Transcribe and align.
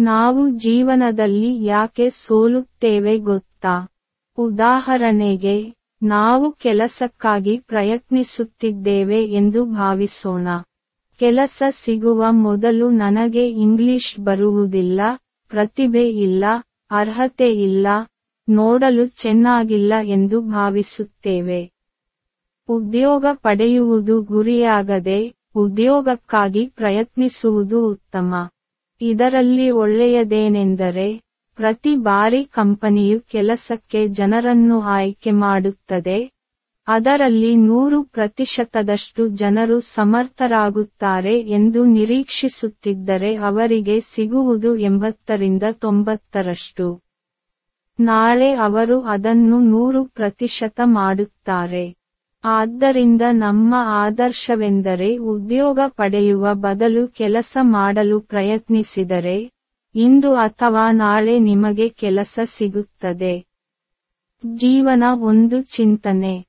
ನಾವು 0.00 0.48
ಜೀವನದಲ್ಲಿ 0.48 1.64
ಯಾಕೆ 1.64 2.10
ಸೋಲುತ್ತೇವೆ 2.10 3.18
ಗೊತ್ತಾ? 3.18 3.88
ಉದಾಹರಣೆಗೆ, 4.38 5.74
ನಾವು 6.02 6.52
ಕೆಲಸಕ್ಕಾಗಿ 6.52 7.58
ಪ್ರಯತ್ನಿಸುತ್ತಿದ್ದೇವೆ 7.58 9.24
ಎಂದು 9.24 9.64
ಭಾವಿಸೋಣ. 9.64 10.48
ಕೆಲಸ 11.16 11.62
ಸಿಗುವ 11.68 12.24
ಮೊದಲು 12.30 12.90
ನನಗೆ 12.90 13.48
ಇಂಗ್ಲಿಷ್ 13.48 14.20
ಬರುವುದಿಲ್ಲ, 14.20 15.00
ಪ್ರತಿಭೆ 15.48 16.08
ಇಲ್ಲ, 16.08 16.44
ಅರ್ಹತೆ 16.90 17.52
ಇಲ್ಲ, 17.52 17.86
ನೋಡಲು 18.48 19.06
ಚೆನ್ನಾಗಿಲ್ಲ 19.06 19.92
ಎಂದು 20.02 20.40
ಭಾವಿಸುತ್ತೇವೆ. 20.40 21.70
ಉದ್ಯೋಗ 22.68 23.24
ಪಡೆಯುವುದು 23.32 24.22
ಗುರಿಯಾಗದೆ, 24.22 25.34
ಉದ್ಯೋಗಕ್ಕಾಗಿ 25.56 26.66
ಪ್ರಯತ್ನಿಸುವುದು 26.66 27.88
ಉತ್ತಮ. 27.88 28.34
ಇದರಲ್ಲಿ 29.00 29.70
ಒಳ್ಳೆಯದೇನೆಂದರೆ, 29.70 31.22
ಪ್ರತಿ 31.54 31.96
ಬಾರಿ 31.96 32.44
ಕಂಪನಿಯು 32.44 33.20
ಕೆಲಸಕ್ಕೆ 33.20 34.08
ಜನರನ್ನು 34.08 34.80
ಆಯ್ಕೆ 34.80 35.30
ಮಾಡುತ್ತದೆ, 35.30 36.30
ಅದರಲ್ಲಿ 36.86 37.56
ನೂರು 37.56 38.02
ಪ್ರತಿಶತದಷ್ಟು 38.02 39.28
ಜನರು 39.28 39.80
ಸಮರ್ಥರಾಗುತ್ತಾರೆ 39.80 41.40
ಎಂದು 41.40 41.84
ನಿರೀಕ್ಷಿಸುತ್ತಿದ್ದರೆ 41.84 43.34
ಅವರಿಗೆ 43.34 44.00
ಸಿಗುವುದು 44.00 44.76
ಎಂಬತ್ತರಿಂದ 44.76 45.62
ತೊಂಬತ್ತರಷ್ಟು. 45.72 47.02
ನಾಳೆ 48.00 48.52
ಅವರು 48.52 49.00
ಅದನ್ನು 49.00 49.60
ನೂರು 49.60 50.04
ಪ್ರತಿಶತ 50.04 50.80
ಮಾಡುತ್ತಾರೆ. 50.84 51.97
ಆದ್ದರಿಂದ 52.48 53.22
ನಮ್ಮ 53.30 53.74
ಆದರ್ಶವೆಂದರೆ 53.78 55.16
ಉದ್ಯೋಗ 55.16 55.80
ಪಡೆಯುವ 55.86 56.54
ಬದಲು 56.54 57.08
ಕೆಲಸ 57.08 57.56
ಮಾಡಲು 57.60 58.20
ಪ್ರಯತ್ನಿಸಿದರೆ, 58.20 59.52
ಇಂದು 59.94 60.34
ಅಥವಾ 60.34 60.90
ನಾಳೆ 60.90 61.38
ನಿಮಗೆ 61.38 61.88
ಕೆಲಸ 61.88 62.38
ಸಿಗುತ್ತದೆ. 62.44 63.44
ಜೀವನ 64.46 65.02
ಒಂದು 65.12 65.62
ಚಿಂತನೆ. 65.62 66.47